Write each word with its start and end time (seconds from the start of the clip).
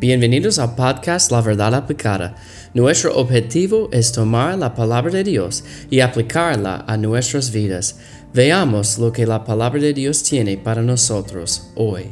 Bienvenidos 0.00 0.60
al 0.60 0.76
podcast 0.76 1.32
La 1.32 1.40
Verdad 1.40 1.74
Aplicada. 1.74 2.36
Nuestro 2.72 3.16
objetivo 3.16 3.88
es 3.90 4.12
tomar 4.12 4.56
la 4.56 4.72
palabra 4.72 5.10
de 5.10 5.24
Dios 5.24 5.64
y 5.90 5.98
aplicarla 5.98 6.84
a 6.86 6.96
nuestras 6.96 7.50
vidas. 7.50 7.98
Veamos 8.32 9.00
lo 9.00 9.10
que 9.12 9.26
la 9.26 9.42
palabra 9.42 9.80
de 9.80 9.92
Dios 9.92 10.22
tiene 10.22 10.56
para 10.56 10.82
nosotros 10.82 11.70
hoy. 11.74 12.04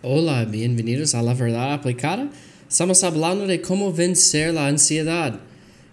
Hola, 0.00 0.46
bienvenidos 0.46 1.14
a 1.14 1.20
La 1.20 1.34
Verdad 1.34 1.74
Aplicada. 1.74 2.30
Estamos 2.66 3.04
hablando 3.04 3.46
de 3.46 3.60
cómo 3.60 3.92
vencer 3.92 4.54
la 4.54 4.66
ansiedad. 4.66 5.38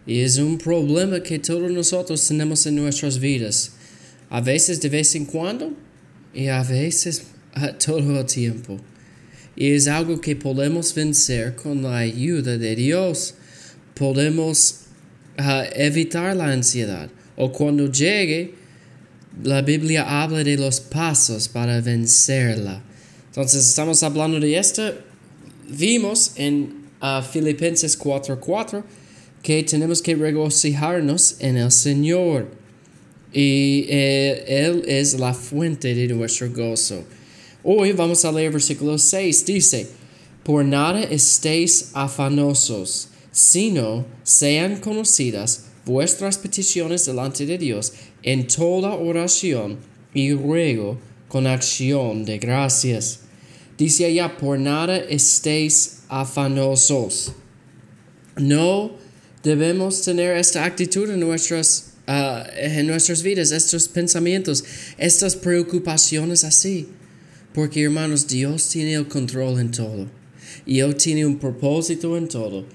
Y 0.08 0.22
es 0.22 0.38
un 0.38 0.58
problema 0.58 1.20
que 1.20 1.40
todos 1.40 1.70
nosotros 1.70 2.26
tenemos 2.26 2.66
en 2.68 2.78
nuestras 2.78 3.20
vidas 3.20 3.74
a 4.34 4.42
veces 4.42 4.82
de 4.82 4.90
vez 4.90 5.14
en 5.14 5.26
cuando 5.26 5.72
y 6.34 6.48
a 6.48 6.64
veces 6.64 7.22
todo 7.86 8.20
el 8.20 8.26
tiempo. 8.26 8.80
Y 9.56 9.74
es 9.74 9.88
algo 9.88 10.20
que 10.20 10.36
podemos 10.36 10.96
vencer 10.96 11.56
con 11.56 11.84
la 11.84 11.98
ayuda 11.98 12.58
de 12.58 12.76
Dios. 12.76 13.36
Podemos 13.94 14.86
ah, 15.38 15.66
evitar 15.76 16.36
la 16.36 16.48
ansiedad. 16.52 17.12
O 17.36 17.52
cuando 17.52 17.92
llegue, 17.92 18.56
la 19.44 19.62
Biblia 19.62 20.24
habla 20.24 20.44
de 20.44 20.58
los 20.58 20.80
pasos 20.80 21.48
para 21.48 21.80
vencerla. 21.80 22.82
Entonces 23.28 23.68
estamos 23.68 24.02
hablando 24.02 24.40
de 24.40 24.58
esto. 24.58 24.96
Vimos 25.70 26.32
en 26.38 26.88
uh, 27.04 27.22
Filipenses 27.22 28.00
4:4 28.00 28.84
que 29.44 29.62
tenemos 29.62 30.02
que 30.02 30.16
regocijarnos 30.16 31.36
en 31.38 31.58
el 31.58 31.72
Señor 31.72 32.63
y 33.34 33.86
eh, 33.90 34.44
Él 34.48 34.84
es 34.86 35.20
la 35.20 35.34
fuente 35.34 35.96
de 35.96 36.08
nuestro 36.08 36.52
gozo. 36.52 37.04
Hoy 37.64 37.92
vamos 37.94 38.24
a 38.26 38.32
leer 38.32 38.52
versículo 38.52 38.98
6. 38.98 39.46
Dice, 39.46 39.88
por 40.44 40.64
nada 40.64 41.02
estéis 41.02 41.90
afanosos, 41.94 43.10
sino 43.32 44.06
sean 44.24 44.80
conocidas 44.80 45.66
vuestras 45.86 46.38
peticiones 46.38 47.06
delante 47.06 47.46
de 47.46 47.58
Dios 47.58 47.94
en 48.22 48.48
toda 48.48 48.94
oración 48.94 49.78
y 50.14 50.34
ruego 50.34 51.00
con 51.28 51.48
acción 51.48 52.26
de 52.26 52.38
gracias. 52.38 53.22
Dice 53.78 54.06
allá, 54.06 54.38
por 54.38 54.60
nada 54.60 54.98
estéis 54.98 56.04
afanosos. 56.08 57.32
No 58.38 58.92
debemos 59.42 60.02
tener 60.04 60.38
esta 60.38 60.64
actitud 60.64 61.10
en 61.10 61.20
nuestras 61.20 61.93
Ah, 62.06 62.46
en 62.58 62.88
nuestras 62.88 63.24
vidas, 63.24 63.52
estos 63.52 63.88
pensamientos, 63.88 64.64
estas 64.98 65.36
preocupaciones 65.36 66.44
así. 66.44 66.90
Porque 67.54 67.84
hermanos, 67.84 68.28
Dios 68.28 68.68
tiene 68.70 68.96
el 68.96 69.08
control 69.08 69.60
en 69.60 69.72
todo. 69.72 70.08
Y 70.66 70.80
Él 70.80 70.96
tiene 70.96 71.26
un 71.26 71.40
propósito 71.40 72.18
en 72.18 72.28
todo. 72.28 72.66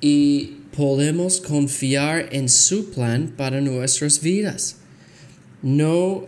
Y 0.00 0.64
podemos 0.76 1.40
confiar 1.40 2.28
en 2.32 2.48
su 2.48 2.90
plan 2.90 3.32
para 3.36 3.60
nuestras 3.60 4.20
vidas. 4.20 4.76
No 5.62 6.26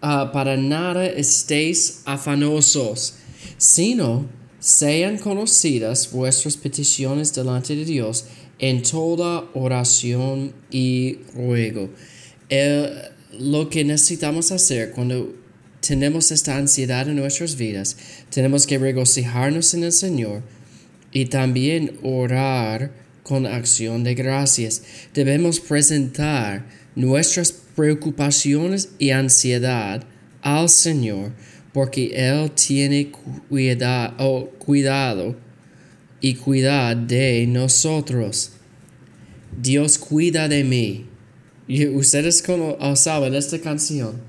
ah, 0.00 0.30
para 0.32 0.56
nada 0.56 1.06
estéis 1.06 2.02
afanosos, 2.04 3.14
sino 3.56 4.26
sean 4.60 5.18
conocidas 5.18 6.10
vuestras 6.12 6.56
peticiones 6.56 7.34
delante 7.34 7.74
de 7.74 7.84
Dios 7.84 8.24
en 8.58 8.82
toda 8.82 9.44
oración 9.54 10.52
y 10.70 11.18
ruego. 11.34 11.90
lo 13.38 13.68
que 13.68 13.84
necesitamos 13.84 14.50
hacer 14.52 14.90
cuando 14.92 15.34
tenemos 15.80 16.32
esta 16.32 16.56
ansiedad 16.56 17.08
en 17.08 17.16
nuestras 17.16 17.56
vidas, 17.56 17.96
tenemos 18.30 18.66
que 18.66 18.78
regocijarnos 18.78 19.74
en 19.74 19.84
el 19.84 19.92
Señor 19.92 20.42
y 21.12 21.26
también 21.26 21.98
orar 22.02 22.90
con 23.22 23.46
acción 23.46 24.02
de 24.02 24.14
gracias. 24.14 24.82
Debemos 25.14 25.60
presentar 25.60 26.66
nuestras 26.96 27.52
preocupaciones 27.52 28.90
y 28.98 29.10
ansiedad 29.10 30.02
al 30.42 30.68
Señor 30.68 31.32
porque 31.72 32.10
Él 32.14 32.50
tiene 32.52 33.12
cuidado, 33.48 34.50
cuidado 34.58 35.36
y 36.20 36.34
cuida 36.34 36.94
de 36.94 37.46
nosotros. 37.46 38.52
Dios 39.60 39.98
cuida 39.98 40.48
de 40.48 40.64
mí. 40.64 41.06
Y 41.66 41.86
ustedes 41.86 42.42
como 42.42 42.76
oh, 42.80 42.96
saben 42.96 43.34
esta 43.34 43.60
canción 43.60 44.28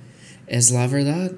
es 0.50 0.72
la 0.72 0.88
verdad. 0.88 1.32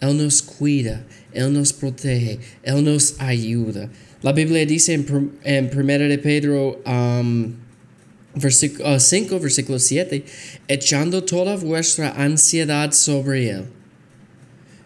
Él 0.00 0.16
nos 0.16 0.42
cuida, 0.42 1.04
Él 1.32 1.52
nos 1.52 1.72
protege, 1.72 2.38
Él 2.62 2.84
nos 2.84 3.16
ayuda. 3.18 3.90
La 4.22 4.32
Biblia 4.32 4.64
dice 4.66 4.94
en, 4.94 5.70
1 5.74 5.84
de 6.08 6.18
Pedro 6.18 6.82
um, 6.86 7.54
versículo, 8.34 8.98
5, 8.98 9.40
versículo 9.40 9.78
7, 9.78 10.24
echando 10.68 11.24
toda 11.24 11.56
vuestra 11.56 12.10
ansiedad 12.10 12.92
sobre 12.92 13.50
Él. 13.50 13.64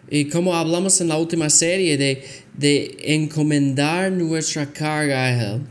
Y 0.09 0.25
como 0.25 0.55
hablamos 0.55 0.99
en 1.01 1.07
la 1.07 1.17
última 1.17 1.49
serie 1.49 1.97
de, 1.97 2.23
de 2.53 2.97
encomendar 3.01 4.11
nuestra 4.11 4.65
carga 4.65 5.25
a 5.25 5.53
Él, 5.53 5.61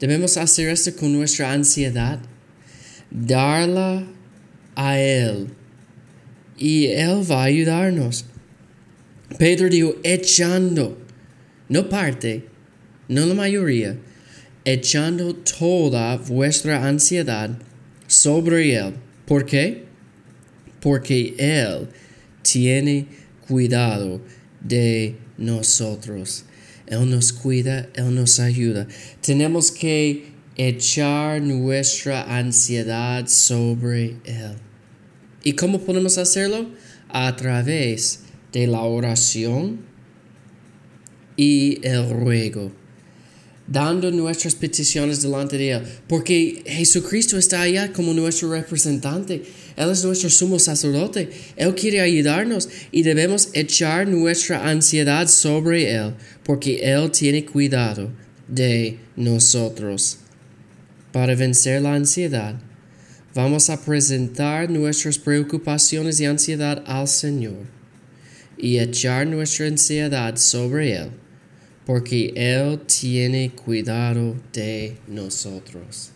debemos 0.00 0.36
hacer 0.36 0.68
esto 0.68 0.94
con 0.96 1.12
nuestra 1.12 1.52
ansiedad, 1.52 2.18
darla 3.10 4.04
a 4.74 4.98
Él 4.98 5.48
y 6.56 6.86
Él 6.86 7.22
va 7.30 7.42
a 7.42 7.44
ayudarnos. 7.44 8.26
Pedro 9.38 9.68
dijo, 9.68 9.96
echando, 10.02 10.98
no 11.68 11.88
parte, 11.88 12.44
no 13.08 13.26
la 13.26 13.34
mayoría, 13.34 13.96
echando 14.64 15.34
toda 15.34 16.16
vuestra 16.16 16.86
ansiedad 16.86 17.58
sobre 18.06 18.76
Él. 18.76 18.94
¿Por 19.26 19.46
qué? 19.46 19.84
Porque 20.80 21.34
Él 21.38 21.88
tiene 22.42 23.06
cuidado 23.46 24.20
de 24.64 25.16
nosotros. 25.38 26.44
Él 26.86 27.08
nos 27.08 27.32
cuida, 27.32 27.88
Él 27.94 28.14
nos 28.14 28.40
ayuda. 28.40 28.88
Tenemos 29.20 29.70
que 29.70 30.26
echar 30.56 31.40
nuestra 31.40 32.36
ansiedad 32.36 33.26
sobre 33.28 34.16
Él. 34.24 34.56
¿Y 35.42 35.52
cómo 35.52 35.80
podemos 35.80 36.18
hacerlo? 36.18 36.66
A 37.08 37.36
través 37.36 38.24
de 38.52 38.66
la 38.66 38.80
oración 38.80 39.80
y 41.36 41.80
el 41.86 42.10
ruego 42.10 42.72
dando 43.66 44.10
nuestras 44.10 44.54
peticiones 44.54 45.22
delante 45.22 45.56
de 45.56 45.70
Él, 45.70 45.82
porque 46.06 46.62
Jesucristo 46.66 47.38
está 47.38 47.62
allá 47.62 47.92
como 47.92 48.12
nuestro 48.12 48.50
representante. 48.50 49.42
Él 49.76 49.90
es 49.90 50.04
nuestro 50.04 50.30
sumo 50.30 50.58
sacerdote. 50.58 51.30
Él 51.56 51.74
quiere 51.74 52.00
ayudarnos 52.00 52.68
y 52.92 53.02
debemos 53.02 53.48
echar 53.54 54.06
nuestra 54.06 54.68
ansiedad 54.68 55.28
sobre 55.28 55.92
Él, 55.92 56.14
porque 56.44 56.80
Él 56.82 57.10
tiene 57.10 57.44
cuidado 57.44 58.10
de 58.48 58.98
nosotros. 59.16 60.18
Para 61.12 61.34
vencer 61.34 61.80
la 61.82 61.94
ansiedad, 61.94 62.56
vamos 63.34 63.70
a 63.70 63.82
presentar 63.82 64.68
nuestras 64.68 65.18
preocupaciones 65.18 66.20
y 66.20 66.26
ansiedad 66.26 66.82
al 66.86 67.08
Señor 67.08 67.72
y 68.58 68.78
echar 68.78 69.26
nuestra 69.26 69.66
ansiedad 69.66 70.36
sobre 70.36 70.96
Él 70.96 71.23
porque 71.86 72.32
Él 72.36 72.80
tiene 72.86 73.50
cuidado 73.50 74.34
de 74.52 74.96
nosotros. 75.06 76.13